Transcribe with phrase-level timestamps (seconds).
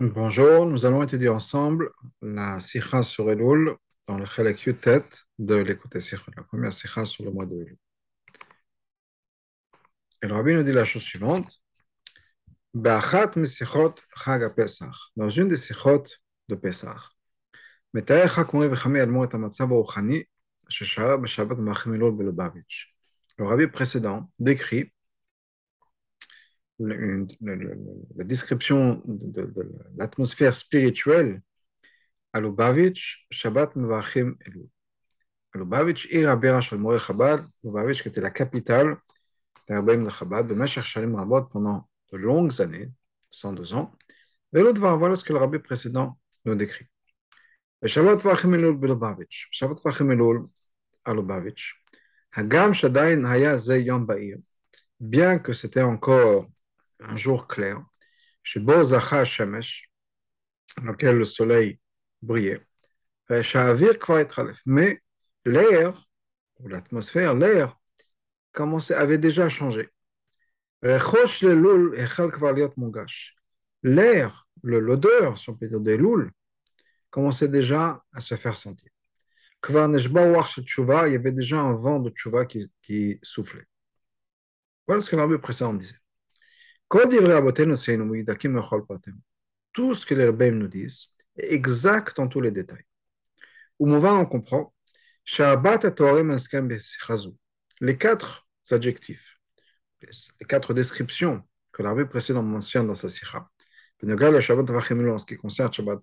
[0.00, 1.90] Bonjour, nous allons étudier ensemble
[2.22, 3.74] la Sikha sur Elul
[4.06, 5.02] dans le Chalak Yutet
[5.40, 7.76] de l'écoute Sikha, la première Sikha sur le mois de Elul.
[10.22, 11.60] Et le Rabbi nous dit la chose suivante.
[12.74, 13.00] Dans
[15.30, 16.04] une des Sikhot
[16.48, 17.00] de Pesach,
[23.36, 24.92] le Rabbi précédent décrit
[26.78, 31.42] une, une, une, la description de, de, de l'atmosphère spirituelle
[32.32, 34.68] à Lubavitch, Shabbat Mevachim Elul.
[35.54, 38.96] Lubavitch est la Moé Chabad, Lubavitch qui était la capitale
[39.66, 42.90] d'Arbaim de Chabad, de Meshach Shalim Rabot pendant de longues années,
[43.30, 43.92] 102 ans.
[44.54, 46.86] Et l'autre va voir ce que le rabbi précédent nous décrit.
[47.84, 50.46] Shabbat Vachim Elul Lubavitch, Shabbat Vachim Elul
[51.04, 51.82] à Lubavitch.
[52.32, 54.38] Hagam Shadain Haya Ze Yom Ba'ir.
[55.00, 56.46] Bien que c'était encore
[57.00, 57.84] un jour clair,
[58.42, 59.90] chez Bozacha Shemesh,
[60.78, 61.80] dans lequel le soleil
[62.22, 62.60] brillait.
[64.66, 65.02] Mais
[65.44, 66.08] l'air,
[66.58, 67.78] ou l'atmosphère, l'air,
[68.96, 69.88] avait déjà changé.
[73.82, 76.30] L'air, l'odeur, si on peut dire, des louls,
[77.10, 78.90] commençait déjà à se faire sentir.
[79.68, 83.66] Il y avait déjà un vent de tchouva qui, qui soufflait.
[84.86, 85.97] Voilà ce que l'Arabie précédent disait.
[86.90, 87.10] Tout
[89.94, 92.84] ce que les rabbins nous disent est exact en tous les détails.
[93.78, 94.74] Oumovan, on comprend,
[97.80, 99.38] les quatre adjectifs,
[100.00, 101.42] les quatre descriptions
[101.72, 103.08] que l'arabie précédent mentionne dans sa
[105.10, 106.00] en ce qui concerne Shabbat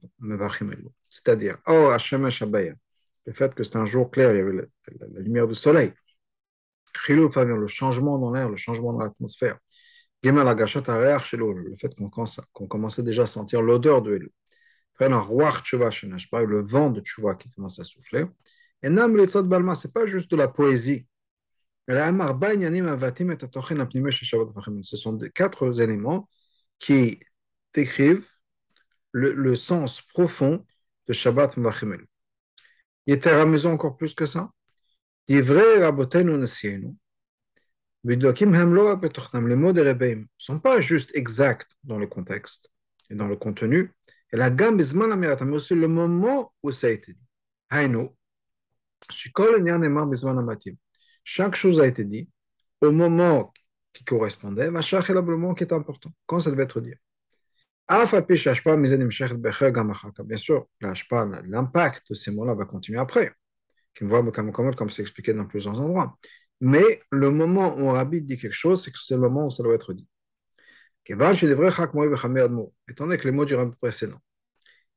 [1.10, 1.92] c'est-à-dire, oh,
[3.26, 4.64] le fait que c'est un jour clair, il y avait la,
[5.12, 5.94] la lumière du soleil,
[7.08, 9.58] le changement dans l'air, le changement dans l'atmosphère,
[10.32, 11.96] le fait
[12.54, 14.32] qu'on commençait déjà à sentir l'odeur de Elul.
[15.00, 18.26] le vent de Tchouva qui commence à souffler.
[18.82, 21.08] Et Nam Balma, ce n'est pas juste de la poésie.
[21.88, 21.94] Ce
[24.98, 26.30] sont quatre éléments
[26.80, 27.20] qui
[27.74, 28.28] décrivent
[29.12, 30.66] le, sens profond
[31.08, 31.98] de Shabbat Mvachim
[33.06, 34.52] Il était à la maison encore plus que ça.
[35.28, 42.70] Divrei Rabotenu Nesienu, les mots des rebbeim ne sont pas juste exacts dans le contexte
[43.10, 43.92] et dans le contenu.
[44.32, 47.20] Et la gamme mais aussi le moment où ça a été dit.
[51.24, 52.30] Chaque chose a été dit
[52.82, 53.52] au moment
[53.94, 56.94] qui correspondait, le moment qui est important, quand ça devait être dit.
[57.88, 58.06] Bien
[60.38, 60.68] sûr,
[61.46, 63.32] l'impact de ces mots-là va continuer après,
[63.98, 66.18] comme c'est expliqué dans plusieurs endroits.
[66.62, 69.64] Mais le moment où Rabbi dit quelque chose, c'est que c'est le moment où ça
[69.64, 70.08] doit être dit.
[71.08, 74.20] Étant donné que les mots du Rabbi précédent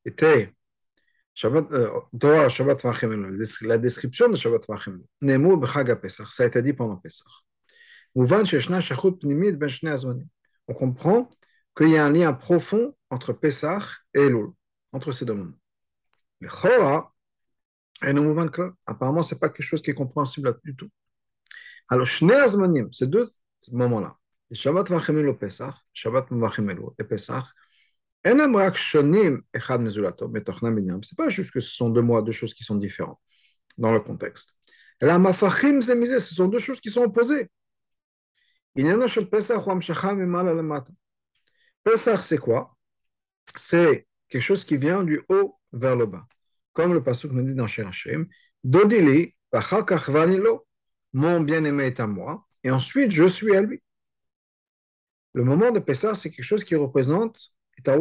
[0.05, 0.53] étaient
[1.35, 2.83] Shabbat, euh, Shabbat
[3.61, 7.27] la description de Shabbat Vachim, Nemo Bechag Pesach, ça a été dit pendant Pesach.
[8.15, 8.25] On
[10.73, 11.29] comprend
[11.77, 13.83] qu'il y a un lien profond entre Pesach
[14.13, 14.49] et Elul,
[14.91, 15.59] entre ces deux moments.
[16.41, 17.13] Mais Chora,
[18.85, 20.89] apparemment, ce n'est pas quelque chose qui est compréhensible du tout.
[21.89, 23.25] Alors, ces deux
[23.71, 24.15] moments-là,
[24.51, 27.45] Shabbat Vachim le Pesach, Shabbat Vachim et Pesach,
[28.23, 28.53] ce n'est
[31.17, 33.19] pas juste que ce sont deux mois, deux choses qui sont différentes
[33.77, 34.55] dans le contexte.
[35.01, 37.49] La ce sont deux choses qui sont opposées.
[41.83, 42.75] Pesach, c'est quoi?
[43.55, 46.27] C'est quelque chose qui vient du haut vers le bas.
[46.73, 48.27] Comme le passage nous dit dans Shir Hashem,
[48.63, 50.67] Dodili, Vachakach Vanilo,
[51.13, 53.81] mon bien-aimé est à moi, et ensuite je suis à lui.
[55.33, 57.53] Le moment de Pessah, c'est quelque chose qui représente
[57.85, 57.95] c'est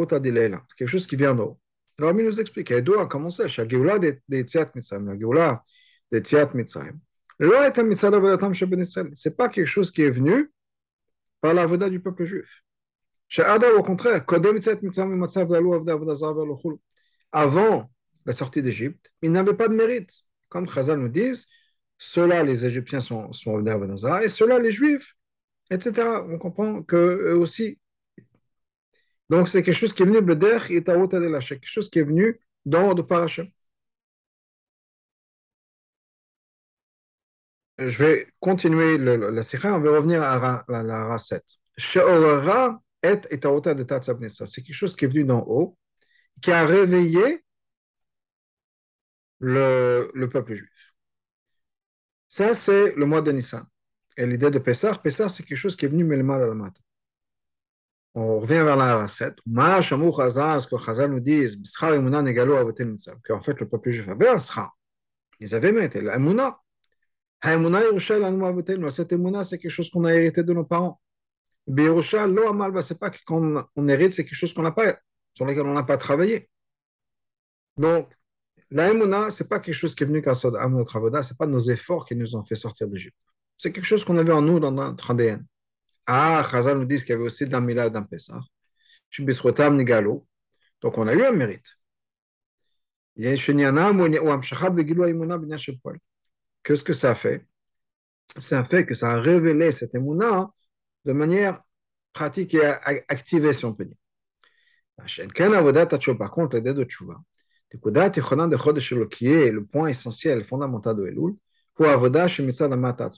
[0.77, 1.61] quelque chose qui vient d'en haut.
[1.99, 5.65] Alors, il nous explique, et d'où a commencé, la Géoula des Tziat Mitzrayim, la Géoula
[6.11, 6.99] des Tziat Mitzrayim.
[7.41, 10.51] Ce n'est pas quelque chose qui est venu
[11.41, 12.65] par la voda du peuple juif.
[13.39, 14.25] Au contraire,
[17.33, 17.91] avant
[18.27, 20.13] la sortie d'Égypte, il n'avait pas de mérite.
[20.49, 21.35] Comme Chazal nous dit,
[21.99, 25.17] ceux-là, les Égyptiens sont, sont revenus à Nazar, et ceux-là, les Juifs,
[25.71, 26.25] etc.
[26.29, 27.79] On comprend qu'eux aussi.
[29.31, 32.41] Donc, c'est quelque chose qui est venu, Beder et de quelque chose qui est venu
[32.65, 33.49] dans de Parachem.
[37.79, 41.45] Je vais continuer la sikha, on va revenir à la, la, Ra 7.
[41.77, 45.79] Sheorara et de C'est quelque chose qui est venu d'en haut,
[46.43, 47.45] qui a réveillé
[49.41, 50.88] le peuple juif.
[52.29, 53.65] Ça, c'est le mois de Nissan.
[54.17, 56.47] Et l'idée de Pessah, Pessah, c'est quelque chose qui est venu mais le mal à
[56.47, 56.81] la matin.
[58.15, 59.39] on revient vers la recette.
[59.47, 63.59] Ma Shamou Chazal, ce que Chazal nous dit, Bishar Emuna Negalo Avotel Mitzvah, qu'en fait
[63.61, 64.75] le peuple juif avait un Sra.
[65.41, 66.59] Ils avaient mérité l'Emuna.
[67.41, 71.01] Ha'emuna Yerusha Lanu Avotel, cette Emuna, c'est quelque chose qu'on a hérité de nos parents.
[71.69, 74.99] Yerusha, Lo Amal, c'est pas qu'on on hérite, c'est quelque chose qu'on n'a pas,
[75.35, 76.49] sur lequel on n'a pas travaillé.
[77.77, 78.11] Donc,
[78.71, 81.33] la Emouna, ce n'est pas quelque chose qui est venu grâce à notre avoda, ce
[81.33, 83.17] n'est pas nos efforts qui nous ont fait sortir d'Égypte.
[83.57, 85.45] C'est quelque chose qu'on avait en nous, dans notre ADN.
[86.07, 88.41] Ah, Chazal nous dit qu'il y avait aussi d'un Mila d'un Pessah.
[90.81, 91.79] Donc on a eu un mérite.
[96.63, 97.47] Qu'est-ce que ça a fait?
[98.37, 100.51] Ça a fait que ça a révélé cette émouna
[101.05, 101.63] de manière
[102.13, 102.65] pratique et
[103.09, 103.97] activée, si on peut dire.
[106.17, 107.17] Par contre, l'idée de Tchouva,
[107.73, 111.37] le point essentiel, fondamental de Elul,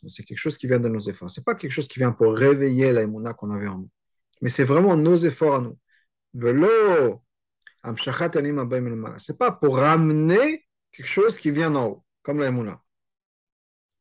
[0.08, 1.30] c'est quelque chose qui vient de nos efforts.
[1.30, 3.90] Ce n'est pas quelque chose qui vient pour réveiller la qu'on avait en nous.
[4.42, 5.78] Mais c'est vraiment nos efforts à nous.
[9.18, 12.50] Ce n'est pas pour ramener quelque chose qui vient d'en haut, comme la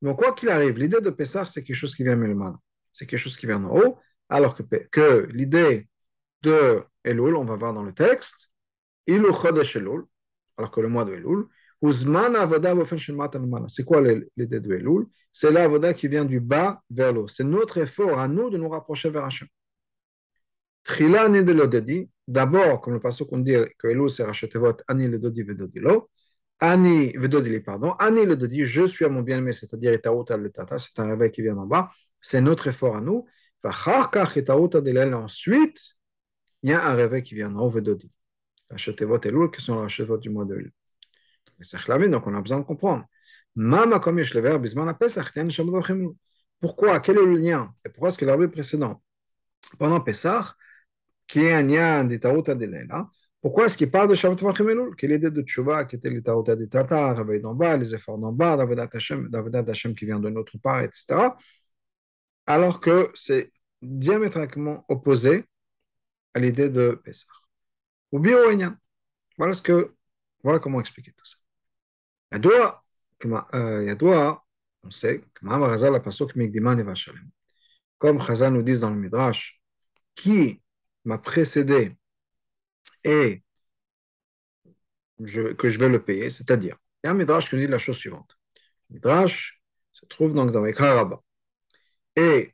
[0.02, 2.54] Donc, quoi qu'il arrive, l'idée de Pessah, c'est quelque chose qui vient de
[2.92, 3.98] C'est quelque chose qui vient d'en haut,
[4.28, 5.88] alors que, que l'idée
[6.42, 8.50] de Elul, on va voir dans le texte,
[9.08, 10.04] Ilu Chodesh Elul,
[10.60, 11.46] alors que le mois de Elul,
[13.68, 15.06] c'est quoi l'idée de Elul?
[15.32, 17.28] C'est l'avoda qui vient du bas vers l'eau.
[17.28, 19.48] C'est notre effort à nous de nous rapprocher vers Hachem.
[20.84, 22.10] Trila l'odedi.
[22.28, 26.10] D'abord, comme le passage qu'on dit que Elul c'est Rachetevot, Ani le dodi vedodilo.
[26.60, 27.94] Ani vedodili, pardon.
[27.94, 31.66] Ani le dodi, je suis à mon bien-aimé, c'est-à-dire c'est un réveil qui vient d'en
[31.66, 31.90] bas.
[32.20, 33.26] C'est notre effort à nous.
[35.14, 35.80] Ensuite,
[36.64, 38.12] il y a un réveil qui vient d'en haut, vedodi.
[38.70, 40.74] Rachetevot Elul, qui sont Rachetevot du mois de Elul
[42.10, 43.06] donc on a besoin de comprendre.
[46.62, 47.00] Pourquoi?
[47.00, 47.74] Quel est le lien?
[47.86, 49.02] Et pourquoi est-ce que l'arbre précédent,
[49.78, 50.56] pendant Pessah,
[51.28, 52.66] qui est un lien des Taouta de
[53.42, 54.96] pourquoi est-ce qu'il parle de Shabbat Vachim Elul?
[54.98, 57.96] Quelle est l'idée de Tchouva qui était les Taouta de Tata, réveil d'en bas, les
[57.96, 59.30] efforts d'en bas, Davadat Hashem,
[59.68, 61.38] Hashem qui vient de notre part, etc.
[62.46, 65.46] Alors que c'est diamétralement opposé
[66.34, 67.39] à l'idée de Pessah
[68.12, 68.78] ou bioénien.
[69.38, 69.96] Voilà ce que,
[70.44, 71.38] voilà comment expliquer tout ça.
[72.32, 72.84] Yadoua,
[73.24, 74.36] Yadoua, euh,
[74.84, 76.86] on sait, comme Chazal a passé Migdiman et
[77.98, 79.62] Comme Chazal nous dit dans le Midrash,
[80.16, 80.62] qui
[81.06, 81.96] m'a précédé
[83.04, 83.44] et
[85.24, 87.68] je, que je vais le payer, c'est-à-dire, il y a un Midrash qui nous dit
[87.68, 88.38] la chose suivante.
[88.90, 91.22] Le Midrash se trouve donc dans l'écran rabat.
[92.16, 92.54] Et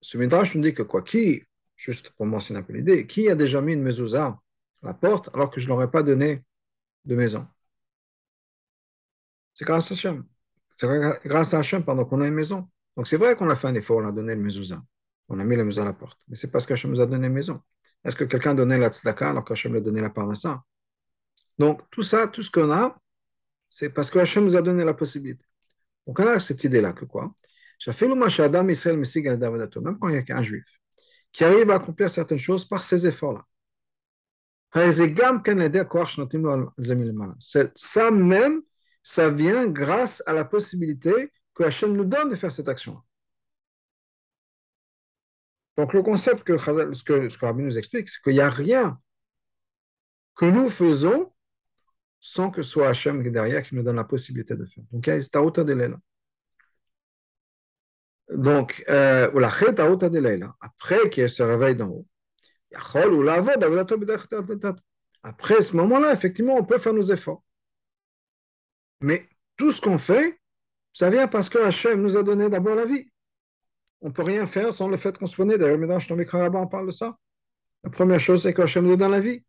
[0.00, 1.44] ce Midrash nous dit que quoi, qui,
[1.76, 4.38] juste pour mentionner un peu l'idée, qui a déjà mis une mezouza
[4.82, 6.44] la porte alors que je ne leur ai pas donné
[7.04, 7.46] de maison
[9.60, 10.24] c'est grâce à Hachem.
[10.76, 10.88] C'est
[11.26, 12.68] grâce à Hachem pendant qu'on a une maison.
[12.96, 14.82] Donc c'est vrai qu'on a fait un effort, on a donné le mezouza.
[15.28, 16.18] On a mis le mezouza à la porte.
[16.28, 17.60] Mais c'est parce qu'Hachem nous a donné une maison.
[18.02, 20.62] Est-ce que quelqu'un donnait la tzedaka alors qu'Hachem lui a donné la parnassa?
[21.58, 22.98] Donc tout ça, tout ce qu'on a,
[23.68, 25.44] c'est parce que nous a donné la possibilité.
[26.06, 27.34] Donc on a cette idée-là que quoi?
[27.86, 27.94] Même
[29.98, 30.64] quand il y a qu'un juif
[31.32, 33.44] qui arrive à accomplir certaines choses par ses efforts-là.
[34.72, 34.86] Ça
[38.10, 38.62] même,
[39.02, 43.00] ça vient grâce à la possibilité que Hachem nous donne de faire cette action.
[45.76, 49.00] Donc le concept que ce que, Rabbi nous explique, c'est qu'il n'y a rien
[50.36, 51.32] que nous faisons
[52.20, 54.84] sans que ce soit Hachem derrière qui nous donne la possibilité de faire.
[54.92, 55.16] Donc il y a
[55.64, 55.74] de
[58.30, 59.30] Donc, euh,
[60.60, 62.06] après qu'il se réveille d'en haut,
[65.22, 67.42] après ce moment-là, effectivement, on peut faire nos efforts.
[69.00, 70.40] Mais tout ce qu'on fait,
[70.92, 73.10] ça vient parce que Hachem nous a donné d'abord la vie.
[74.00, 75.58] On ne peut rien faire sans le fait qu'on soit né.
[75.58, 77.16] D'ailleurs, maintenant, je on parle de ça.
[77.84, 79.44] La première chose, c'est qu'Hachem nous donne la vie.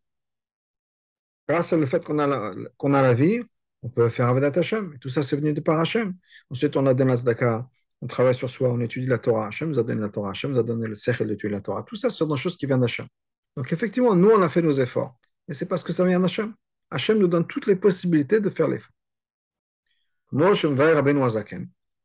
[1.47, 3.41] Grâce au fait qu'on a, qu'on a la vie,
[3.81, 4.93] on peut faire Avadat Hachem.
[4.93, 6.15] Et tout ça, c'est venu de par Hachem.
[6.49, 7.65] Ensuite, on a donné la
[8.01, 9.47] on travaille sur soi, on étudie la Torah.
[9.47, 10.31] Hachem nous a donné la Torah.
[10.31, 11.83] Hachem nous a donné le Sechel d'étudier la Torah.
[11.83, 13.05] Tout ça, ce sont des choses qui viennent d'Hachem.
[13.55, 15.15] Donc, effectivement, nous, on a fait nos efforts.
[15.47, 16.53] Mais c'est parce que ça vient d'Hachem.
[16.89, 18.91] Hachem nous donne toutes les possibilités de faire l'effort.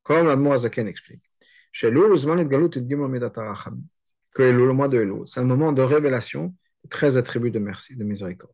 [0.02, 1.22] Comme l'Admo Azaken explique,
[1.72, 1.90] chez
[4.34, 7.96] que le mois de Elul, c'est un moment de révélation, de 13 attributs de merci,
[7.96, 8.52] de miséricorde.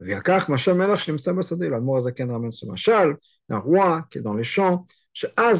[0.00, 4.86] L'Admo Azaken ramène ce Machal, un roi qui est dans les champs,
[5.40, 5.54] à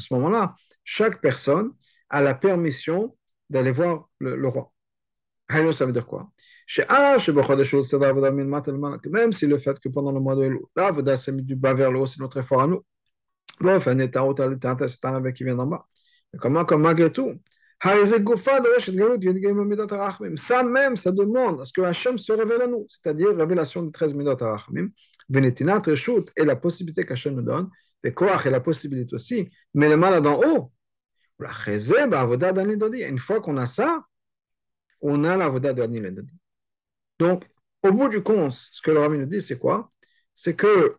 [0.00, 0.54] ce moment-là,
[0.84, 1.72] chaque personne
[2.08, 3.16] a la permission
[3.50, 4.72] d'aller voir le, le roi.
[5.50, 6.30] Ça veut dire quoi?
[9.10, 11.90] Même si le fait que pendant le mois de l'Avoda s'est mis du bas vers
[11.90, 12.84] le haut, c'est notre effort à nous.
[13.60, 15.86] C'est un réveil qui vient d'en bas.
[16.38, 17.32] Comment, comme malgré tout,
[17.80, 17.92] Ça
[20.64, 24.14] même, ça demande à ce que Hachem se révèle à nous, c'est-à-dire révélation des 13
[24.14, 24.88] midot arachmim,
[25.28, 27.70] venetinat reshut et la possibilité qu'Hachem nous donne,
[28.02, 30.72] et et la possibilité aussi, mais le mal d'en haut.
[31.40, 34.04] Une fois qu'on a ça,
[35.00, 36.26] on a la voda de
[37.20, 37.44] Donc,
[37.84, 39.92] au bout du compte, ce que le Rabbi nous dit, c'est quoi?
[40.34, 40.96] C'est que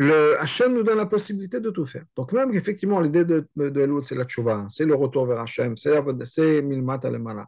[0.00, 2.04] le Hachem nous donne la possibilité de tout faire.
[2.16, 6.62] Donc, même effectivement, l'idée de, de, c'est la tchouva, c'est le retour vers Hachem, c'est
[6.62, 7.46] milmat alemana.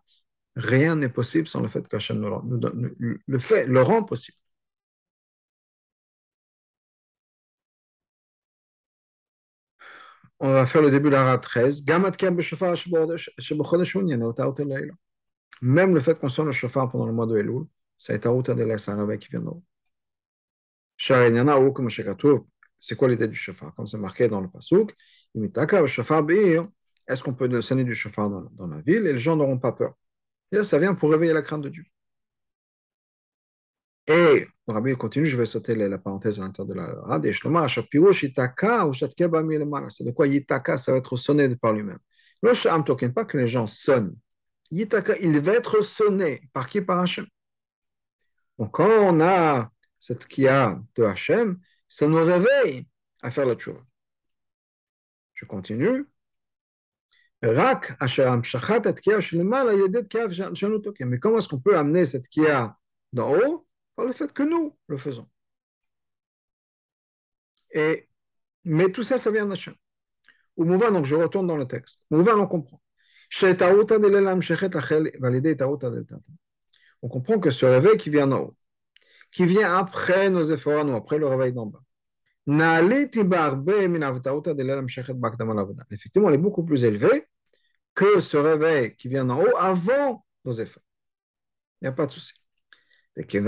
[0.56, 2.30] Rien n'est possible sans le fait qu'Hachem nous,
[3.26, 4.36] le fait, le rend possible.
[10.40, 11.84] On va faire le début de la 13.
[15.62, 17.64] Même le fait qu'on sonne le chauffard pendant le mois de Elul,
[17.96, 19.62] ça est à de c'est réveil qui vient d'en
[20.98, 23.74] c'est quoi l'idée du chauffard?
[23.74, 24.94] Comme c'est marqué dans le pasouk,
[25.34, 29.72] est-ce qu'on peut sonner du chauffard dans, dans, la ville et les gens n'auront pas
[29.72, 29.94] peur?
[30.52, 31.84] Et ça vient pour réveiller la crainte de Dieu.
[34.06, 37.24] Et le rabbi continue, je vais sauter la, parenthèse à l'intérieur de la rade.
[39.90, 41.98] C'est de quoi Yitaka, ça va être sonné par lui-même.
[42.42, 44.16] Le Sham token, pas que les gens sonnent.
[44.70, 46.42] Yitaka, il va être sonné.
[46.52, 46.80] Par qui?
[46.80, 47.26] Par Hachem.
[48.58, 49.70] Donc, quand on a
[50.02, 52.88] cette kia de Hachem, ça nous réveille
[53.22, 53.78] à faire la chose.
[55.34, 56.06] Je continue.
[57.40, 57.54] Mais
[61.20, 62.76] comment est-ce qu'on peut amener cette kia
[63.12, 65.28] d'en haut par le fait que nous le faisons?
[67.70, 68.08] Et,
[68.64, 69.74] Mais tout ça, ça vient d'Hachem.
[70.56, 72.06] Ou donc je retourne dans le texte.
[72.10, 72.82] Mouva, on comprend.
[77.02, 78.56] On comprend que ce réveil qui vient d'en haut,
[79.32, 81.82] qui vient après nos efforts après le réveil d'en bas.
[85.90, 87.26] Effectivement, elle est beaucoup plus élevée
[87.94, 90.82] que ce réveil qui vient d'en haut avant nos efforts.
[91.80, 92.34] Il n'y a pas de souci.
[93.16, 93.38] Que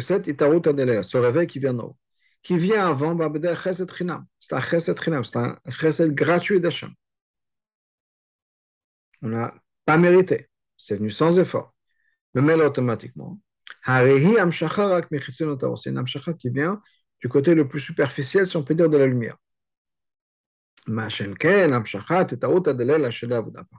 [0.00, 0.28] cette
[0.72, 1.96] de ce réveil qui vient d'en haut,
[2.42, 3.16] qui vient avant,
[4.38, 6.92] c'est un chesed chinam, c'est un chesed gratuit d'Hachem
[9.22, 9.54] on n'a
[9.84, 10.48] pas mérité.
[10.76, 11.74] C'est venu sans effort.
[12.34, 13.40] Le mail automatiquement.
[13.86, 15.02] C'est une amshacha
[16.38, 16.80] qui vient
[17.20, 19.36] du côté le plus superficiel, si on peut dire, de la lumière.
[20.86, 21.10] Par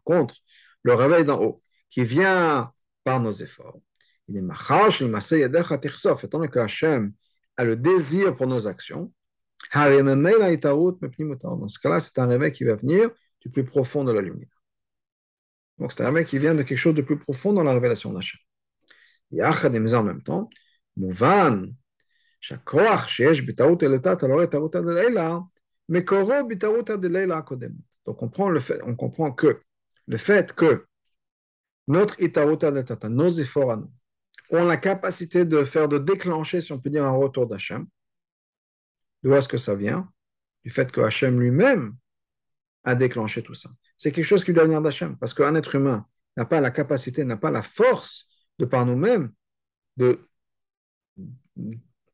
[0.04, 0.36] contre,
[0.84, 1.56] le réveil d'en haut,
[1.90, 2.72] qui vient
[3.04, 3.80] par nos efforts,
[4.28, 7.14] il est machash, il étant donné que Hachem
[7.56, 9.14] a le désir pour nos actions,
[9.74, 13.10] dans ce cas-là, c'est un réveil qui va venir
[13.42, 14.57] du plus profond de la lumière.
[15.78, 18.12] Donc c'est un mec qui vient de quelque chose de plus profond dans la révélation
[18.12, 18.40] d'Hachem.
[19.32, 20.50] Yachad, mais en même temps,
[20.96, 21.68] Mouvan,
[28.06, 29.62] donc on, prend le fait, on comprend que
[30.06, 30.86] le fait que
[31.88, 33.92] notre itaruta de tata, nos efforts à nous,
[34.52, 37.86] ont la capacité de faire, de déclencher, si on peut dire, un retour d'Hachem.
[39.24, 40.10] D'où est-ce que ça vient?
[40.64, 41.96] Du fait que Hachem lui-même
[42.88, 45.18] a déclenché tout ça c'est quelque chose qui doit venir d'Hachem.
[45.18, 46.06] Parce qu'un être humain
[46.38, 48.30] n'a pas la capacité, n'a pas la force
[48.60, 49.34] de par nous-mêmes
[49.98, 50.20] de,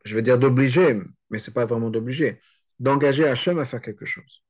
[0.06, 1.00] je veux dire d'obliger,
[1.30, 2.40] mais ce n'est pas vraiment d'obliger,
[2.80, 4.44] d'engager Hachem à faire quelque chose.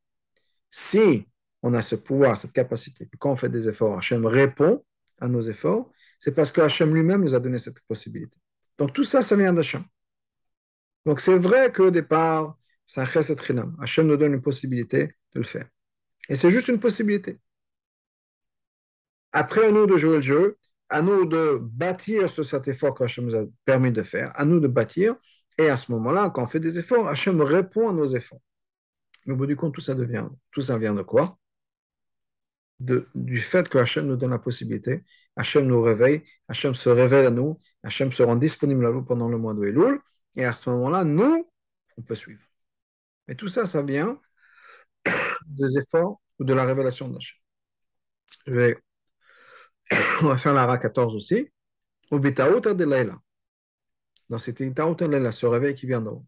[0.70, 1.27] Si
[1.63, 4.86] on a ce pouvoir, cette capacité, quand on fait des efforts, Hachem répond
[5.20, 8.38] à nos efforts, c'est parce que Hachem lui-même nous a donné cette possibilité.
[8.77, 9.84] Donc tout ça, ça vient d'Hachem.
[11.06, 13.39] Donc c'est vrai qu'au départ, c'est un chesed.
[13.82, 15.68] Hachem nous donne une possibilité de le faire.
[16.30, 17.39] Et c'est juste une possibilité.
[19.32, 20.58] Après, à nous de jouer le jeu,
[20.89, 24.60] à nous de bâtir ce cet effort qu'Hachem nous a permis de faire, à nous
[24.60, 25.15] de bâtir.
[25.58, 28.42] Et à ce moment-là, quand on fait des efforts, Hachem répond à nos efforts.
[29.25, 31.38] Mais au bout du compte, tout ça, devient, tout ça vient de quoi?
[32.80, 35.03] De, Du fait que Hachem nous donne la possibilité,
[35.36, 39.30] Hachem nous réveille, Hachem se révèle à nous, Hachem se rend disponible à nous pendant
[39.30, 40.00] le mois de Elul,
[40.36, 41.50] et à ce moment-là, nous,
[41.98, 42.42] on peut suivre.
[43.27, 44.20] Mais tout ça, ça vient
[45.47, 47.37] des efforts ou de la révélation d'Hachem.
[48.47, 48.75] Je
[50.23, 51.50] On va faire la Ra 14 aussi.
[52.11, 53.18] Au de Laila.
[54.28, 56.26] Dans cette Bitaouta de Laila, ce réveil qui vient d'en haut.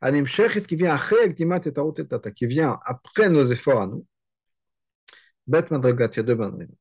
[0.00, 4.06] Anim Shechet qui vient après qui vient après nos efforts à nous.
[5.46, 6.74] Bet Madragat, il y a deux Madragot.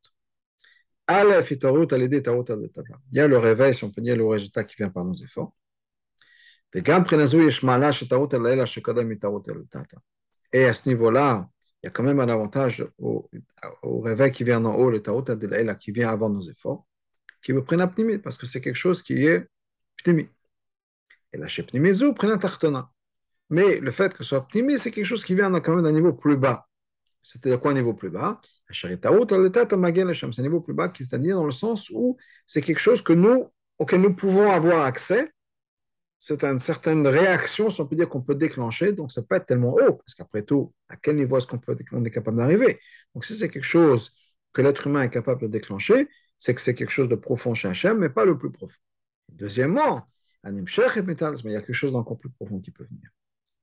[1.07, 2.99] Aleph Itarut al Tata.
[3.11, 5.13] Il y a le réveil, si on peut dire, le résultat qui vient par nos
[5.13, 5.53] efforts.
[6.75, 9.97] וגם מבחינה זו יש מעלה שטעות הלילה שקודם מטעות אל תתא.
[10.52, 11.48] Et à ce niveau-là,
[11.82, 13.28] il y a quand même un avantage au,
[13.82, 16.86] réveil qui vient en haut, le Taouta de qui vient avant nos efforts,
[17.42, 17.88] qui me prennent à
[18.22, 19.46] parce que c'est quelque chose qui est
[20.02, 20.28] pnimi.
[21.32, 22.90] Et la Shepnimizu, Prinat Tartona.
[23.50, 25.92] Mais le fait que ce soit optimiste, c'est quelque chose qui vient quand même d'un
[25.92, 26.68] niveau plus bas.
[27.22, 28.40] C'était quoi un niveau plus bas?
[28.70, 32.16] C'est un niveau plus bas, c'est-à-dire dans le sens où
[32.46, 35.32] c'est quelque chose que nous, auquel nous pouvons avoir accès.
[36.22, 38.92] C'est une certaine réaction, si on peut dire, qu'on peut déclencher.
[38.92, 42.10] Donc, ça peut être tellement haut, parce qu'après tout, à quel niveau est-ce qu'on est
[42.10, 42.78] capable d'arriver?
[43.14, 44.12] Donc, si c'est quelque chose
[44.52, 47.68] que l'être humain est capable de déclencher, c'est que c'est quelque chose de profond chez
[47.68, 48.76] Hachem, mais pas le plus profond.
[49.30, 50.06] Deuxièmement,
[50.44, 53.10] il y a quelque chose d'encore plus profond qui peut venir.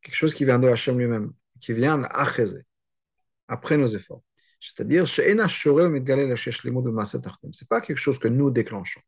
[0.02, 2.06] Quelque chose qui vient de Hachem lui-même, qui vient de
[3.48, 4.24] après nos efforts.
[4.60, 5.36] C'est-à-dire, ce n'est
[7.70, 9.02] pas quelque chose que nous déclenchons.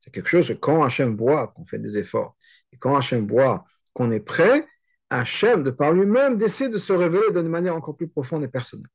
[0.00, 2.36] C'est quelque chose que quand Hachem voit qu'on fait des efforts,
[2.72, 4.66] et quand Hachem voit qu'on est prêt,
[5.10, 8.90] Hachem, de par lui-même, décide de se révéler d'une manière encore plus profonde et personnelle.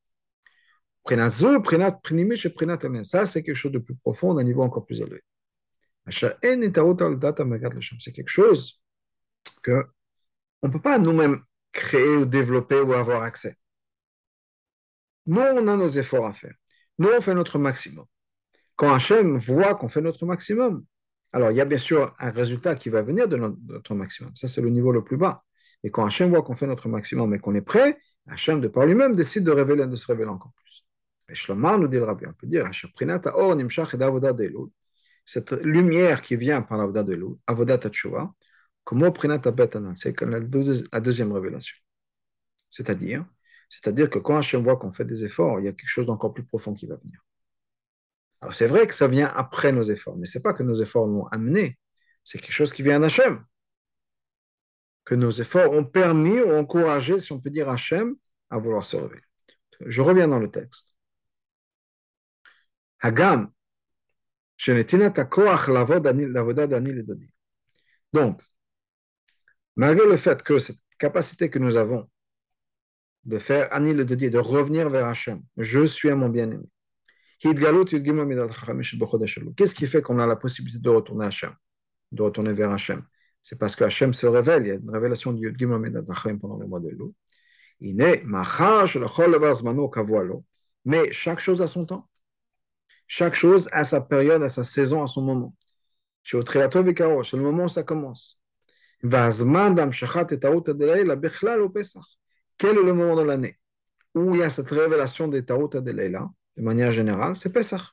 [1.05, 5.21] Ça, c'est quelque chose de plus profond, d'un niveau encore plus élevé.
[6.09, 8.81] C'est quelque chose
[9.61, 9.85] que
[10.61, 11.41] on ne peut pas nous-mêmes
[11.73, 13.57] créer ou développer ou avoir accès.
[15.25, 16.55] Nous, on a nos efforts à faire.
[16.99, 18.05] Nous, on fait notre maximum.
[18.75, 20.85] Quand Hachem voit qu'on fait notre maximum,
[21.33, 24.35] alors il y a bien sûr un résultat qui va venir de notre maximum.
[24.35, 25.43] Ça, c'est le niveau le plus bas.
[25.83, 28.85] Et quand Hachem voit qu'on fait notre maximum et qu'on est prêt, Hachem, de par
[28.85, 30.85] lui-même, décide de, révéler, de se révéler encore plus.
[31.29, 32.69] Et Shlomar nous dit le on peut dire,
[35.25, 38.33] cette lumière qui vient par l'avodat de l'eau, avodat tachua,
[38.83, 38.99] comme
[39.95, 41.75] c'est la deuxième révélation.
[42.69, 43.25] C'est-à-dire,
[43.69, 46.33] c'est-à-dire que quand Hachem voit qu'on fait des efforts, il y a quelque chose d'encore
[46.33, 47.23] plus profond qui va venir.
[48.43, 50.73] Alors c'est vrai que ça vient après nos efforts, mais ce n'est pas que nos
[50.73, 51.79] efforts l'ont amené,
[52.25, 53.41] c'est quelque chose qui vient d'Hachem.
[55.05, 58.17] Que nos efforts ont permis ou encouragé, si on peut dire, Hachem
[58.49, 59.21] à vouloir se réveiller.
[59.85, 60.97] Je reviens dans le texte.
[62.99, 63.49] Hagam,
[68.13, 68.41] donc,
[69.77, 72.09] malgré le fait que cette capacité que nous avons
[73.23, 75.41] de faire Anil le de revenir vers Hachem.
[75.55, 76.67] Je suis à mon bien-aimé.
[79.55, 81.53] Qu'est-ce qui fait qu'on a la possibilité de retourner à Hachem,
[82.13, 83.03] de retourner vers Hachem?
[83.41, 84.65] C'est parce que Hachem se révèle.
[84.65, 85.57] Il y a une révélation du Yud
[86.39, 87.13] pendant le mois de l'eau.
[90.85, 92.07] Mais chaque chose a son temps.
[93.07, 95.53] Chaque chose a sa période, a sa saison, a son moment.
[96.23, 98.39] C'est le moment où ça commence.
[99.01, 99.11] Quel
[102.77, 103.59] est le moment de l'année
[104.15, 105.91] où il y a cette révélation des Tarot de
[106.57, 107.91] de manière générale C'est Pessah.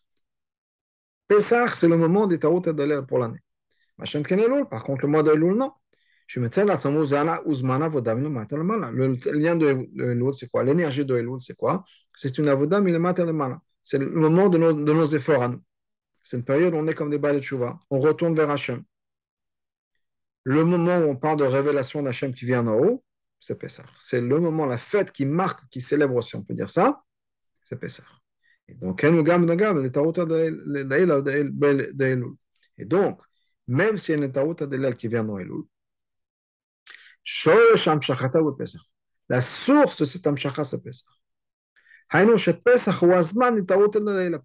[1.29, 3.41] Pessah, c'est le moment des Tarot de Leila pour l'année.
[4.71, 5.73] Par contre, le mois de Elul, non.
[6.35, 6.47] Le
[9.33, 10.65] lien de Elul, c'est quoi?
[10.65, 11.85] L'énergie de Elul, c'est quoi?
[12.15, 12.81] C'est une avoda
[13.83, 15.63] C'est le moment de nos, de nos efforts à nous.
[16.23, 17.79] C'est une période où on est comme des balles de chouva.
[17.91, 18.83] On retourne vers Hachem.
[20.45, 23.05] Le moment où on parle de révélation d'Hachem qui vient en haut,
[23.41, 23.85] c'est Pessah.
[23.99, 27.01] C'est le moment, la fête qui marque, qui célèbre, si on peut dire ça,
[27.63, 28.20] c'est Pessah.
[28.75, 29.05] Donc,
[32.79, 33.21] et donc,
[33.67, 34.33] même s'il y a une
[34.67, 35.65] de qui vient dans Elul,
[39.29, 41.07] la source de cet amshacha, c'est Pessah.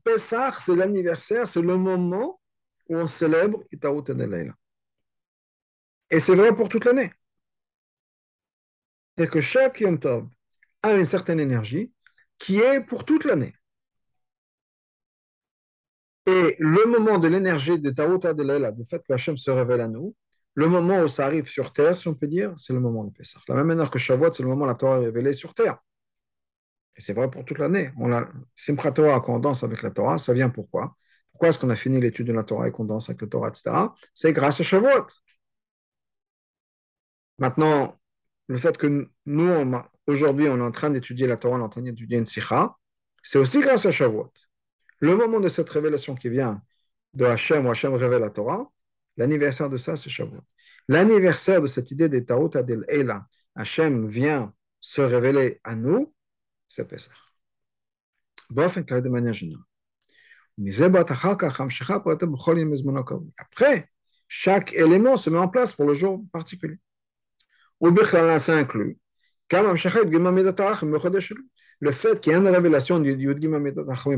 [0.03, 2.39] Pesach, c'est l'anniversaire, c'est le moment
[2.89, 4.51] où on célèbre Itaouta de
[6.11, 7.11] Et c'est vrai pour toute l'année.
[9.17, 10.27] C'est que chaque Yom Tov
[10.83, 11.91] a une certaine énergie
[12.37, 13.55] qui est pour toute l'année.
[16.27, 19.81] Et le moment de l'énergie de Taouta de Lela, du fait que Hachem se révèle
[19.81, 20.15] à nous,
[20.55, 23.11] le moment où ça arrive sur terre, si on peut dire, c'est le moment de
[23.11, 23.39] Pessah.
[23.47, 25.77] La même manière que Shavuot, c'est le moment où la Torah est révélée sur terre.
[26.95, 27.91] Et c'est vrai pour toute l'année.
[27.97, 28.25] On a
[28.91, 30.95] Torah, quand on danse avec la Torah, ça vient pourquoi?
[31.31, 33.49] Pourquoi est-ce qu'on a fini l'étude de la Torah et qu'on danse avec la Torah,
[33.49, 33.93] etc.
[34.13, 35.07] C'est grâce à Shavuot.
[37.37, 37.99] Maintenant,
[38.47, 39.49] le fait que nous,
[40.07, 43.39] aujourd'hui, on est en train d'étudier la Torah, on est en train d'étudier une c'est
[43.39, 44.31] aussi grâce à Shavuot.
[44.99, 46.61] Le moment de cette révélation qui vient
[47.13, 48.69] de Hachem, où Hachem révèle la Torah,
[49.17, 50.41] l'anniversaire de ça, c'est Shavuot.
[50.87, 56.13] L'anniversaire de cette idée des Tarot Adel Eila, Hachem vient se révéler à nous,
[56.67, 57.13] c'est Pesach.
[58.51, 59.63] de manière générale.
[63.37, 63.89] Après,
[64.27, 66.77] chaque élément se met en place pour le jour particulier.
[67.81, 67.93] Ou
[68.39, 68.97] ça inclut
[71.79, 73.15] le fait qu'il y ait une révélation du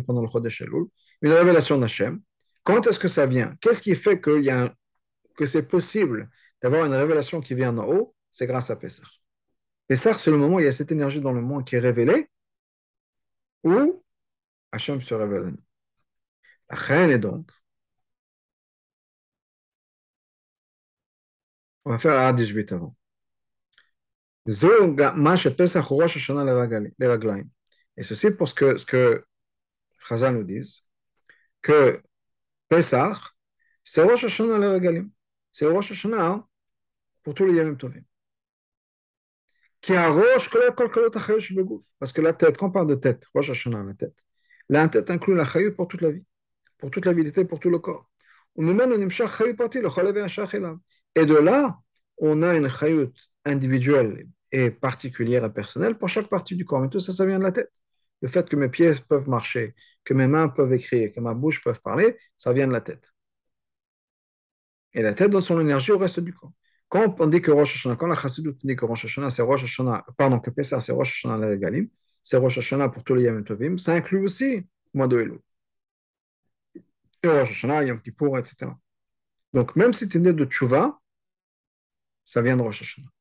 [0.06, 0.86] pendant le Chodesh Elul,
[1.22, 2.22] une révélation d'Hachem.
[2.64, 3.56] Quand est-ce que ça vient?
[3.62, 4.74] Qu'est-ce qui fait que, y a
[5.38, 6.30] que c'est possible
[6.62, 8.16] d'avoir une révélation qui vient en haut?
[8.32, 9.04] C'est grâce à Pessah.
[9.88, 11.80] Pessah, c'est le moment où il y a cette énergie dans le monde qui est
[11.80, 12.30] révélée,
[13.64, 14.04] où
[14.72, 15.56] Hachem se révèle.
[16.70, 17.52] La reine est donc
[21.86, 22.96] On va faire 18 avant.
[27.98, 29.26] Et ceci pour ce que, ce que
[30.08, 30.84] Chazal nous disent,
[31.62, 32.02] que
[32.70, 33.18] Pesach,
[33.84, 35.10] c'est Rosh Hashanah le Regalim.
[35.52, 36.48] C'est Rosh Hashanah
[37.24, 38.04] pour tous les Yamim Tovim.
[39.82, 40.50] Qui a Rosh
[42.00, 44.16] Parce que la tête, quand on parle de tête, Rosh Hashanah, la tête,
[44.70, 46.24] la tête inclut la Chayut pour toute la vie,
[46.78, 48.10] pour toute la vie pour tout le corps.
[48.56, 48.66] Et
[51.26, 51.80] de là,
[52.18, 53.14] on a une Chayut
[53.46, 56.82] individuelle et particulière et personnelle pour chaque partie du corps.
[56.82, 57.72] Mais tout ça, ça vient de la tête.
[58.22, 61.64] Le fait que mes pieds peuvent marcher, que mes mains peuvent écrire, que ma bouche
[61.64, 63.14] peut parler, ça vient de la tête.
[64.94, 66.54] Et la tête donne son énergie au reste du corps.
[66.90, 69.64] Quand on dit que Rosh Hashanah, quand la Chassidut dit que Rosh Hashanah, c'est Rosh
[69.64, 71.90] Hashanah, pardon, que Pessah, c'est Rosh Hashanah la Galim,
[72.24, 75.40] c'est Rosh Hashanah pour tous les Yom Tovim, ça inclut aussi mois de Elul.
[77.24, 78.72] Rosh Hashanah, Yom Kippur, etc.
[79.54, 81.00] Donc, même si tu es né de Tchouva,
[82.24, 83.17] ça vient de Rosh Hashanah.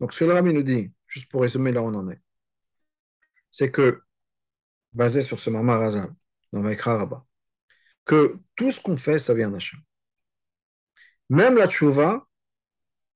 [0.00, 2.20] Donc, ce que le Rabbi nous dit, juste pour résumer là où on en est,
[3.50, 4.02] c'est que,
[4.92, 6.14] basé sur ce Mamar Razal,
[6.52, 7.26] dans Rabba,
[8.04, 9.80] que tout ce qu'on fait, ça vient d'Hachem.
[11.30, 12.26] Même la tchouva,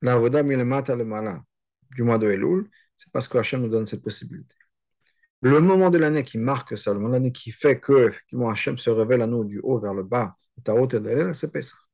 [0.03, 1.43] la voda milemata le mala
[1.91, 4.55] du mois de Elul, c'est parce que Hachem nous donne cette possibilité.
[5.41, 8.51] Le moment de l'année qui marque ça, le moment de l'année qui fait que, effectivement,
[8.51, 10.37] Hachem se révèle à nous du haut vers le bas,
[11.33, 11.88] c'est Pesach.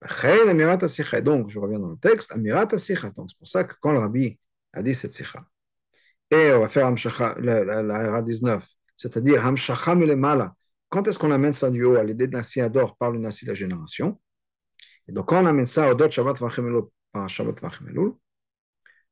[0.00, 4.38] Donc, je reviens dans le texte, Amirat Donc, c'est pour ça que quand le rabbi
[4.72, 5.44] a dit cette sikha,
[6.30, 10.54] et on va faire la 19, c'est-à-dire Hamshacha Milemala,
[10.88, 13.44] quand est-ce qu'on amène ça du haut à l'idée de Nassi Ador par le Nassi
[13.44, 14.20] de la génération?
[15.08, 18.12] Et donc, quand on amène ça au Dot Shabbat Vachim Elul par Shabbat Vachim Elul,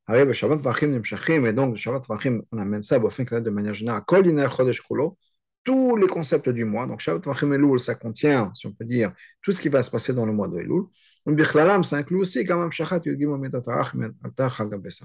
[0.05, 4.25] arrive Shabbat Vachim Nimshachim, et donc Shabbat Vachim, on amène ça de manière générale, Kol
[4.25, 5.17] Yiner Chodesh Kulo,
[5.67, 6.87] tous les concepts du mois.
[6.87, 9.91] Donc, Shabbat Vachim Elul, ça contient, si on peut dire, tout ce qui va se
[9.91, 10.85] passer dans le mois de Elul.
[11.25, 13.01] Bichlalam, ça inclut aussi même Shachat.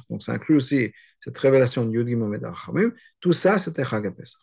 [0.09, 2.79] Donc, ça inclut aussi cette révélation de Yud Gimel Medatarach
[3.19, 4.41] Tout ça, c'était Chagabesach.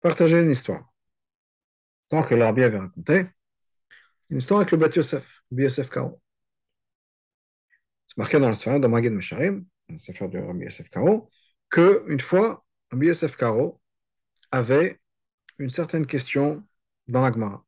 [0.00, 0.90] Partager une histoire.
[2.08, 3.26] Tant que l'Arbi avait raconté,
[4.30, 5.42] une histoire avec le Bat Yosef.
[8.06, 11.28] C'est marqué dans le Sphara, dans Magid Mesharim, le Sefer de Rabbi Yosef Karo,
[11.70, 12.63] qu'une fois,
[12.94, 13.80] Rabbi Yosef Karo
[14.52, 15.00] avait
[15.58, 16.62] une certaine question
[17.08, 17.64] dans la Gemara.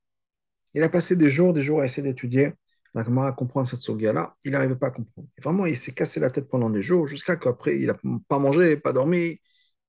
[0.73, 2.53] Il a passé des jours, des jours à essayer d'étudier
[2.95, 4.37] la Gemara, à comprendre cette sogia-là.
[4.45, 5.27] Il n'arrivait pas à comprendre.
[5.43, 7.97] Vraiment, il s'est cassé la tête pendant des jours, jusqu'à qu'après, il n'a
[8.29, 9.41] pas mangé, pas dormi.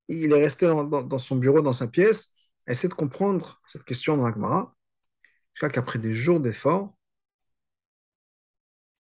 [0.08, 2.34] Il est resté dans, son bureau, dans sa pièce,
[2.66, 4.76] à essayer de comprendre cette question dans la Gemara.
[5.54, 6.98] Jusqu'à qu'après des jours d'efforts,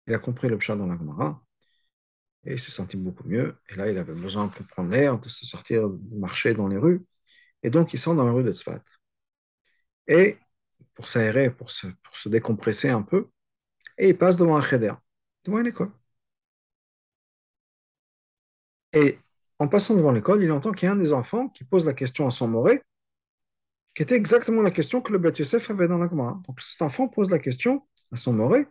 [0.06, 1.42] il a compris le pshat dans la Gemara.
[2.46, 3.56] Et il s'est senti beaucoup mieux.
[3.70, 6.78] Et là, il avait besoin de prendre l'air, de se sortir, de marcher dans les
[6.78, 7.06] rues.
[7.64, 8.82] Et donc, il sort dans la rue de Tzfat.
[10.08, 10.38] Et
[10.96, 13.30] pour s'aérer, pour se, se décompresser un peu,
[13.98, 14.94] et il passe devant un cheder,
[15.46, 15.92] devant une école.
[18.94, 19.18] Et
[19.60, 21.94] en passant devant l'école, il entend qu'il y a un des enfants qui pose la
[21.94, 22.82] question à son moré,
[23.96, 26.40] qui était exactement la question que le Beth avait dans la Gemara.
[26.48, 28.68] Donc cet enfant pose la question à son moré.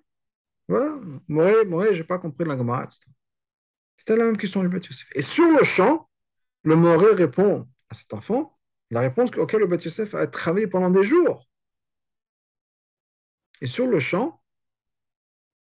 [0.68, 0.96] Voilà,
[1.28, 3.10] moré, moré, j'ai pas compris la Gemara, etc.
[3.98, 5.08] C'était la même question du Beth Yosef.
[5.14, 6.08] Et sur le champ,
[6.62, 8.56] le Moré répond à cet enfant
[8.90, 11.48] la réponse auquel le Beth Yosef a travaillé pendant des jours.
[13.60, 14.42] Et sur le champ,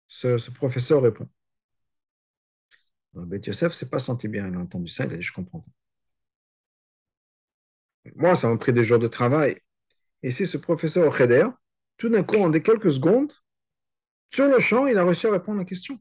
[0.08, 1.30] ce, professeur répond.
[3.14, 5.22] Le Beth Yosef ne s'est pas senti bien, il a entendu ça, il a dit
[5.22, 5.72] Je comprends pas.
[8.16, 9.60] Moi, ça m'a pris des jours de travail.
[10.24, 11.46] Et si ce professeur au Cheder,
[11.98, 13.34] tout d'un coup, en des quelques secondes,
[14.34, 16.00] sur le champ, il a réussi à répondre à la question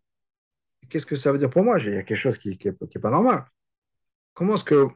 [0.91, 1.79] qu'est-ce que ça veut dire pour moi?
[1.79, 3.47] Il y a quelque chose qui n'est pas normal.
[4.35, 4.89] Comment est-ce que.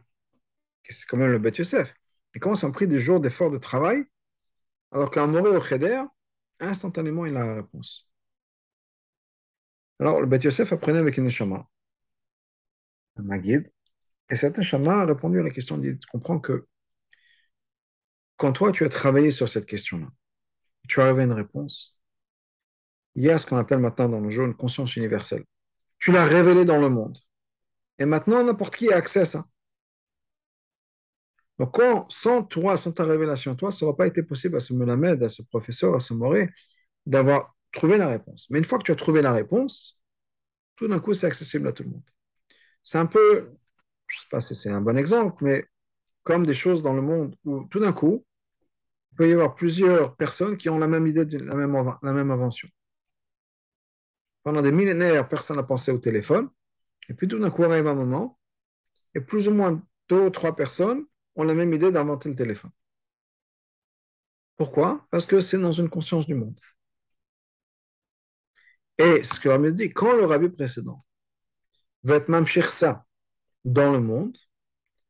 [0.88, 1.94] C'est quand même le Beth Yosef?
[2.40, 4.04] Comment ça m'a pris des jours d'effort de travail,
[4.90, 6.02] alors qu'un moré au Cheder,
[6.60, 8.10] instantanément, il a la réponse?
[9.98, 11.66] Alors, le Beth Yosef apprenait avec une neshama,
[13.16, 13.70] un guide,
[14.28, 16.66] et cet neshama a répondu à la question, dit, tu comprends que
[18.36, 20.08] quand toi, tu as travaillé sur cette question-là,
[20.88, 22.00] tu as arrivé à une réponse,
[23.14, 25.44] il y a ce qu'on appelle maintenant dans le jeu une conscience universelle
[26.04, 27.16] tu l'as révélé dans le monde.
[27.98, 29.46] Et maintenant, n'importe qui a accès à ça.
[31.58, 35.22] Donc, sans toi, sans ta révélation, toi, ça n'aurait pas été possible à ce Melamed,
[35.22, 36.50] à ce professeur, à ce Moré,
[37.06, 38.48] d'avoir trouvé la réponse.
[38.50, 40.02] Mais une fois que tu as trouvé la réponse,
[40.76, 42.10] tout d'un coup, c'est accessible à tout le monde.
[42.82, 43.50] C'est un peu,
[44.06, 45.64] je ne sais pas si c'est un bon exemple, mais
[46.22, 48.26] comme des choses dans le monde où tout d'un coup,
[49.12, 52.68] il peut y avoir plusieurs personnes qui ont la même idée, la même invention.
[54.44, 56.48] Pendant des millénaires, personne n'a pensé au téléphone.
[57.08, 58.38] Et puis tout d'un coup arrive un moment,
[59.14, 61.04] et plus ou moins deux ou trois personnes
[61.36, 62.70] ont la même idée d'inventer le téléphone.
[64.56, 65.06] Pourquoi?
[65.10, 66.58] Parce que c'est dans une conscience du monde.
[68.98, 71.04] Et ce que Rabbi dit, quand le rabbi précédent
[72.04, 73.04] va être mamshir ça
[73.64, 74.36] dans le monde,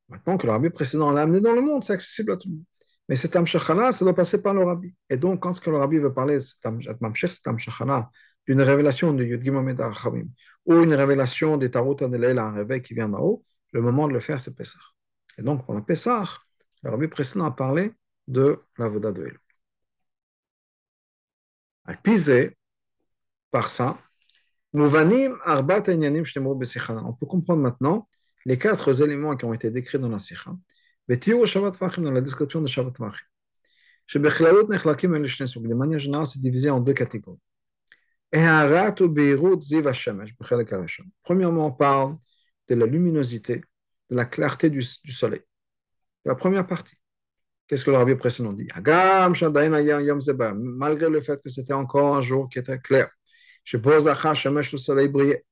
[0.09, 2.55] maintenant que le rabbi précédent l'a amené dans le monde, c'est accessible à tout le
[2.55, 2.65] monde.
[3.09, 4.95] Mais cet amshachana, ça doit passer par le rabbi.
[5.11, 7.31] Et donc, quand le rabbi veut parler, cet mamshir,
[8.47, 9.81] d'une révélation de Yud Gimamid
[10.67, 14.13] ou une révélation des Tarot Adelaïla, un réveil qui vient d'en haut, le moment de
[14.13, 14.79] le faire, c'est Pessah.
[15.39, 16.25] Et donc, pour le Pessah,
[16.83, 17.93] le rabbi précédent a parlé
[18.29, 19.39] de la Voda de Elul.
[21.87, 22.57] Alpizé,
[23.51, 23.99] par ça,
[24.73, 24.89] on
[27.13, 28.09] peut comprendre maintenant
[28.45, 30.53] les quatre éléments qui ont été décrits dans la Sikha.
[31.09, 33.25] dans la description de Shabbat Vachim.
[34.15, 37.39] De manière générale, c'est divisé en deux catégories.
[41.23, 42.17] Premièrement, on parle
[42.69, 43.63] de la luminosité,
[44.11, 45.43] de la clarté du, soleil.
[46.25, 46.97] La première partie.
[47.69, 48.69] Qu'est-ce que le rabbi précédent dit?
[50.55, 53.09] Malgré le fait que c'était encore un jour qui était clair.
[53.73, 55.45] Le soleil brillait.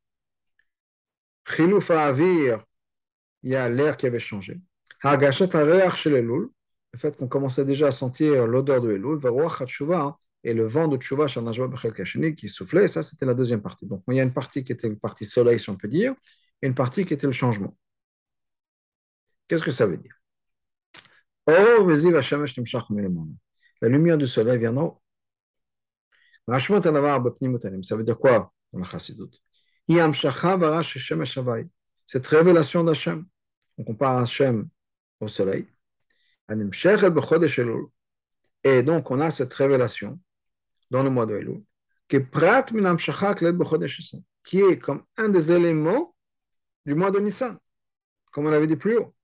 [3.42, 4.60] Il y a l'air qui avait changé.
[5.04, 9.18] Le fait qu'on commençait déjà à sentir l'odeur de Elul,
[10.44, 13.86] et le vent de Tchouva qui soufflait, ça c'était la deuxième partie.
[13.86, 16.14] Donc il y a une partie qui était une partie soleil, si on peut dire,
[16.60, 17.76] et une partie qui était le changement.
[19.48, 20.14] Qu'est-ce que ça veut dire?
[23.80, 25.02] La lumière du soleil vient d'en haut.
[27.82, 28.52] Ça veut dire quoi
[32.06, 33.26] Cette révélation d'Hachem,
[33.78, 34.68] on compare Hachem
[35.20, 35.68] au soleil,
[38.64, 40.20] et donc on a cette révélation
[40.92, 41.62] dans le mois de Elul,
[42.08, 42.16] qui
[44.60, 46.14] est comme un des éléments
[46.84, 47.56] du mois de Nissan,
[48.30, 49.14] comme on avait dit plus haut,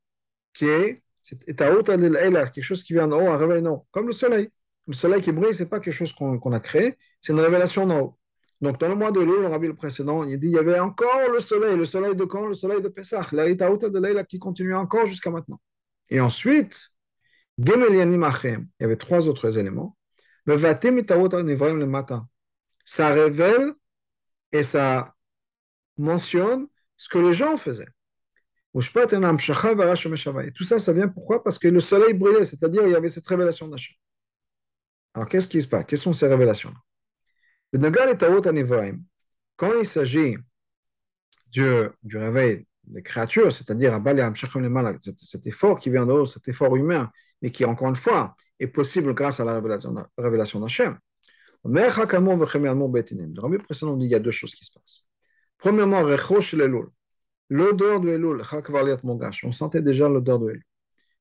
[0.54, 4.48] qui est quelque chose qui vient d'en haut, un réveil non, comme le soleil.
[4.86, 7.86] Le soleil qui brille, ce n'est pas quelque chose qu'on a créé, c'est une révélation
[7.86, 8.18] d'en haut.
[8.62, 10.78] Donc, dans le mois de l'eau, le rabbi le précédent, il dit il y avait
[10.80, 11.76] encore le soleil.
[11.76, 12.46] Le soleil de quand?
[12.46, 13.26] Le soleil de Pessah.
[13.32, 15.60] La qui continue encore jusqu'à maintenant.
[16.08, 16.88] Et ensuite,
[17.58, 19.97] il y avait trois autres éléments.
[20.48, 22.26] Le matin.
[22.86, 23.74] Ça révèle
[24.50, 25.14] et ça
[25.98, 27.88] mentionne ce que les gens faisaient.
[28.72, 31.44] Tout ça, ça vient pourquoi?
[31.44, 33.94] Parce que le soleil brillait, c'est-à-dire il y avait cette révélation d'Hachem.
[35.12, 35.84] Alors qu'est-ce qui se passe?
[35.86, 36.72] Quelles sont ces révélations
[39.56, 40.36] Quand il s'agit
[41.48, 44.00] du, du réveil des créatures, c'est-à-dire
[45.20, 47.10] cet effort qui vient de haut, cet effort humain,
[47.42, 50.98] mais qui, encore une fois, est possible grâce à la révélation d'Hachem.
[51.64, 55.06] Le rabbi précédent dit il y a deux choses qui se passent.
[55.58, 56.02] Premièrement.
[57.50, 58.42] L'odeur de Elul,
[59.42, 60.62] on sentait déjà l'odeur de Elul.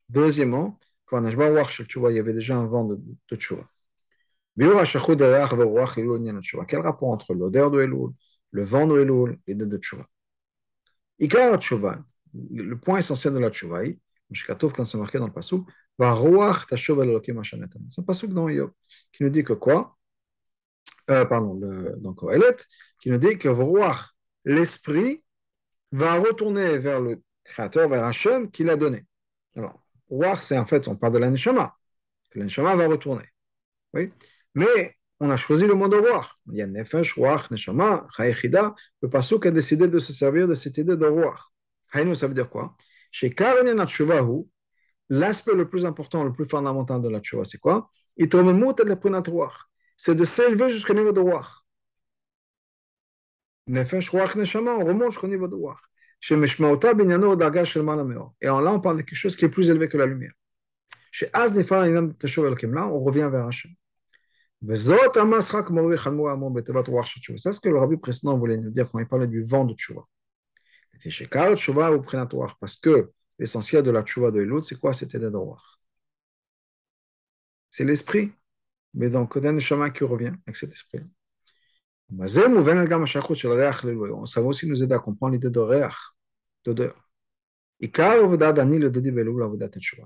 [0.09, 3.63] Deuxièmement, quand il y avait déjà un vent de, de Tchouva.
[4.57, 4.71] Quel
[6.81, 8.09] rapport entre l'odeur de Elul,
[8.51, 10.05] le vent de Elul et de Tchouva?
[11.19, 13.83] Le point essentiel de la Tchouva,
[14.75, 15.65] quand c'est marqué dans le Passouk,
[17.89, 19.97] c'est un Passouk dans qui nous dit que quoi?
[21.09, 22.57] Euh, Pardon, le, dans Kohelet,
[22.99, 23.49] qui nous dit que
[24.45, 25.23] l'esprit,
[25.91, 29.05] va retourner vers le Créateur, vers Hachem qui l'a donné.
[29.55, 31.75] Alors, voir, c'est en fait, on parle de l'Anishama,
[32.29, 33.25] que l'Anishama va retourner.
[33.93, 34.11] Oui,
[34.53, 36.39] mais on a choisi le mot de voir.
[36.51, 38.75] Il y a Nefesh, Ruach, Neshama, Chayechida.
[39.01, 41.39] Le Pasuk a décidé de se servir de cette idée de Ruach.
[41.93, 42.75] Haïnou, ça veut dire quoi?
[43.11, 43.33] Chez
[45.09, 47.89] l'aspect le plus important, le plus fondamental de la Tshuva, c'est quoi?
[48.17, 51.19] C'est de s'élever jusqu'au niveau de
[54.35, 55.79] Neshama, on remonte jusqu'au niveau de Ruach.
[58.41, 60.33] Et en là, on parle de quelque chose qui est plus élevé que la lumière.
[61.21, 63.71] Là, on revient vers Hachem.
[64.65, 64.95] C'est ce
[67.59, 70.01] que le rabbi précédent voulait nous dire quand il parlait du vent de Tchouva.
[72.59, 74.93] Parce que l'essentiel de la Tchouva de Elul, c'est quoi?
[74.93, 75.31] C'était de
[77.69, 78.31] C'est l'esprit.
[78.93, 81.01] Mais donc, un chemin qui revient avec cet esprit.
[84.25, 85.95] Ça va aussi nous aider à comprendre l'idée de réach,
[86.63, 86.95] d'odeur.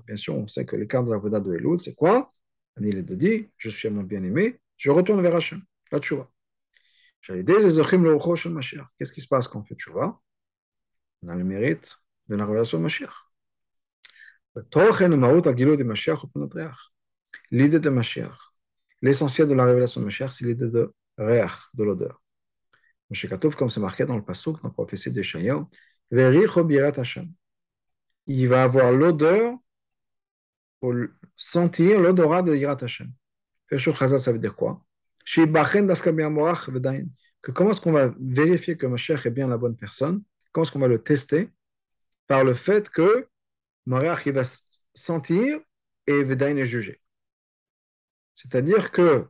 [0.06, 2.30] Bien sûr, on sait que le cadre de la Voda de Elul, c'est quoi?
[2.76, 6.28] Ani le Dodi, je suis mon bien-aimé, je retourne vers Hachem, la Tchouva.
[8.98, 10.20] Qu'est-ce qui se passe quand on fait Tchouva
[11.22, 11.96] On a le mérite
[12.28, 13.21] de la révélation de Mashiach.
[17.50, 18.36] L'idée de Mashiach,
[19.00, 22.22] l'essentiel de la révélation de Mashiach, c'est l'idée de réach, de l'odeur.
[23.56, 25.66] comme c'est marqué dans le Pasuk, dans la prophétie d'Eshaïa,
[28.26, 29.56] il va avoir l'odeur
[30.80, 30.94] pour
[31.36, 33.10] sentir l'odorat de Yirat Hashem.
[33.70, 34.84] ça veut dire quoi?
[37.42, 40.22] Que comment est-ce qu'on va vérifier que Mashiach est bien la bonne personne?
[40.52, 41.50] Comment est-ce qu'on va le tester?
[42.26, 43.28] Par le fait que
[43.86, 44.42] Mashiach il va
[44.94, 45.60] sentir
[46.06, 47.00] et Vedain est jugé.
[48.34, 49.26] C'est-à-dire que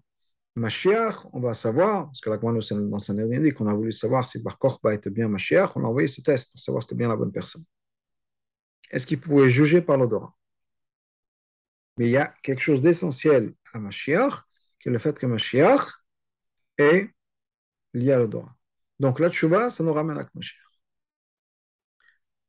[0.54, 2.54] Mashiach, on va savoir, parce que la Gemara
[2.90, 5.86] dans sa dit qu'on a voulu savoir si Bar Kochba était bien Mashiach, on a
[5.88, 7.64] envoyé ce test pour savoir si c'était bien la bonne personne.
[8.90, 10.34] Est-ce qu'il pouvait juger par l'odorat?
[11.96, 14.42] Mais il y a quelque chose d'essentiel à Mashiach,
[14.78, 16.04] qui est le fait que Mashiach
[16.78, 17.10] est
[17.94, 18.54] lié à l'odorat.
[19.00, 20.61] Donc la tchouva, ça nous ramène à Mashiach.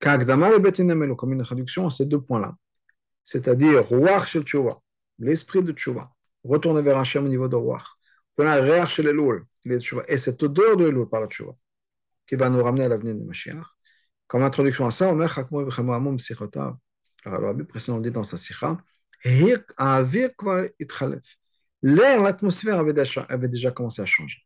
[0.04, 2.54] Kagdama et comme une introduction à ces deux points-là.
[3.24, 4.82] C'est-à-dire, Ruach shel tchouva,
[5.18, 6.12] l'esprit de tchouva
[6.44, 7.82] retourner vers Hachem au niveau de Roi.
[8.38, 11.54] On a réa chez les louls, et cette odeur de l'eau par la tchouva,
[12.28, 13.66] qui va nous ramener à l'avenir de Mashiach.
[14.28, 16.78] Comme introduction à ça, on met Chakmo Vechamo Amom Sichota.
[17.24, 18.78] Alors, le rabbi précédent dit dans sa sikha,
[21.86, 24.40] L'air, l'atmosphère avait déjà, avait déjà commencé à changer.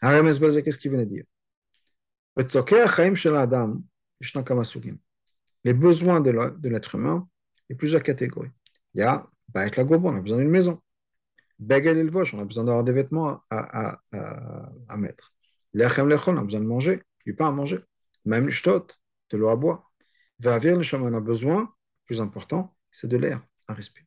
[0.00, 1.24] Arames Bazé, qu'est-ce qu'il venait dire?
[5.64, 7.28] Les besoins de l'être humain,
[7.68, 8.50] il y a plusieurs catégories.
[8.94, 10.80] Il y a, avec la on a besoin d'une maison.
[11.58, 14.00] Begel et on a besoin d'avoir des vêtements à, à,
[14.88, 15.30] à, mettre.
[15.74, 17.80] Lechem lechon, on a besoin de manger, du pain à manger.
[18.24, 18.86] Même le shtot,
[19.30, 19.92] de l'eau à boire.
[20.38, 21.72] Vavir le on a besoin,
[22.06, 24.06] plus important, c'est de l'air à respirer.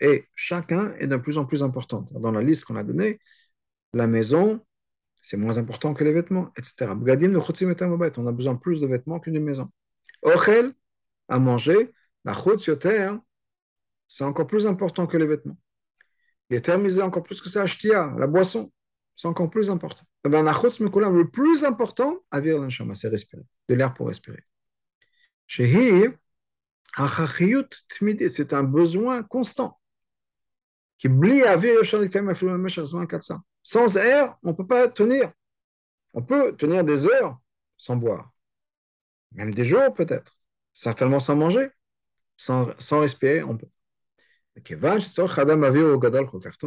[0.00, 2.06] Et chacun est de plus en plus important.
[2.12, 3.18] Dans la liste qu'on a donnée,
[3.94, 4.60] la maison,
[5.26, 6.92] c'est moins important que les vêtements, etc.
[8.16, 9.68] On a besoin plus de vêtements qu'une maison.
[10.22, 10.72] Ochel,
[11.26, 11.92] à manger,
[12.24, 13.12] la chutz yoter,
[14.06, 15.58] c'est encore plus important que les vêtements.
[16.48, 18.72] Les thermisés, encore plus que ça, la boisson,
[19.16, 20.04] c'est encore plus important.
[20.24, 22.20] Eh ben, le plus important,
[22.94, 24.44] c'est respirer, de l'air pour respirer.
[25.48, 26.08] C'est
[28.52, 29.80] un besoin constant.
[33.66, 35.32] Sans air, on ne peut pas tenir.
[36.14, 37.36] On peut tenir des heures
[37.76, 38.30] sans boire,
[39.32, 40.38] même des jours peut-être,
[40.72, 41.70] certainement sans manger,
[42.36, 42.66] sans,
[43.00, 43.66] respirer, on peut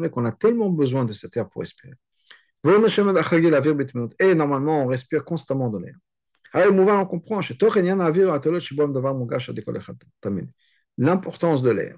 [0.10, 1.94] qu'on a tellement besoin de cet air pour respirer.
[4.20, 5.96] Et normalement, on respire constamment de l'air.
[6.54, 7.40] on comprend
[10.98, 11.98] l'importance de l'air.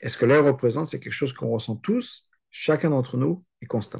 [0.00, 3.98] Est-ce que l'air représente, quelque chose qu'on ressent tous, chacun d'entre nous, et.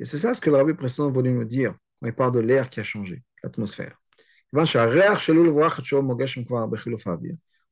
[0.00, 2.40] Et c'est ça ce que le rabbi précédent voulait nous dire quand il parle de
[2.40, 4.00] l'air qui a changé, l'atmosphère.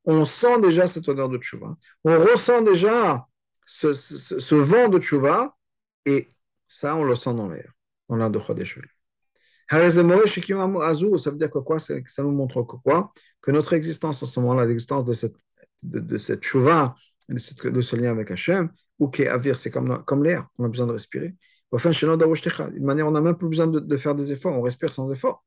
[0.09, 1.77] On sent déjà cette odeur de tchouva.
[2.05, 3.27] On ressent déjà
[3.67, 5.57] ce, vent de tchouva,
[6.05, 6.29] et
[6.69, 7.73] ça, on le sent dans l'air,
[8.09, 8.79] dans l'air de Chodesh
[9.69, 11.79] ça veut dire que quoi?
[11.79, 13.13] Ça nous montre que quoi?
[13.43, 15.35] Que notre existence en ce moment-là, l'existence de cette,
[15.83, 16.95] de, de cette chouva,
[17.29, 20.87] de, ce lien avec Hachem, ou qui avir, c'est comme, comme l'air, on a besoin
[20.87, 21.35] de respirer.
[21.73, 24.57] Enfin, chez nous, d'une manière, on n'a même plus besoin de, de, faire des efforts,
[24.57, 25.45] on respire sans effort.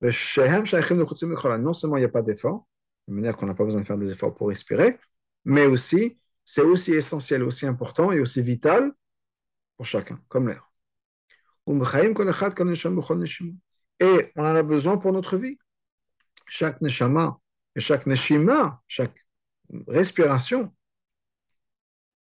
[0.00, 2.66] Non seulement il n'y a pas d'effort,
[3.08, 4.98] de manière qu'on n'a pas besoin de faire des efforts pour respirer,
[5.44, 8.92] mais aussi, c'est aussi essentiel, aussi important et aussi vital
[9.76, 10.70] pour chacun, comme l'air.
[13.98, 15.58] Et on en a besoin pour notre vie.
[16.46, 17.40] Chaque neshama
[17.74, 19.25] et chaque neshima, chaque
[19.88, 20.72] respiration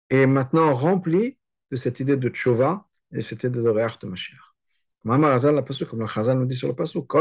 [0.10, 1.38] est maintenant remplie
[1.72, 4.39] de cette idée de tchova et cette idée de réach de Mashiach.
[5.06, 7.13] Comme le Chazal nous dit sur le pasuk,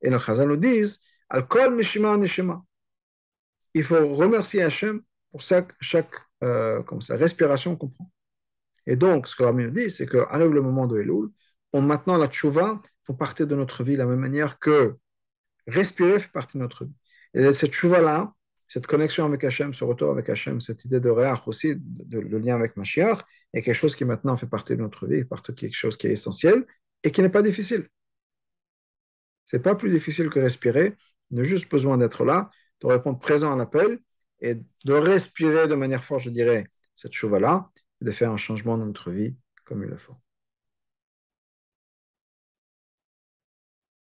[0.00, 2.62] et le Chazal nous dit, al kol neshima neshima.
[3.74, 8.10] Il faut remercier Hachem pour chaque, chaque euh, comme ça, respiration qu'on prend.
[8.86, 11.28] Et donc, ce que nous dit, c'est qu'arrive le moment de Elul,
[11.72, 14.96] on, maintenant la tchouva fait partie de notre vie de la même manière que
[15.66, 16.94] respirer fait partie de notre vie.
[17.34, 18.32] Et cette tchouva-là,
[18.68, 22.38] cette connexion avec Hachem, ce retour avec Hachem, cette idée de réach aussi, de, le
[22.38, 23.18] lien avec Mashiach,
[23.54, 25.24] est quelque chose qui maintenant fait partie de notre vie,
[25.56, 26.66] quelque chose qui est essentiel
[27.02, 27.88] et qui n'est pas difficile.
[29.46, 30.94] C'est pas plus difficile que respirer.
[31.30, 32.50] On a juste besoin d'être là,
[32.80, 33.98] de répondre présent à l'appel
[34.40, 37.70] et de respirer de manière forte, je dirais, cette chouva-là,
[38.02, 39.34] de faire un changement dans notre vie
[39.64, 40.14] comme il le faut.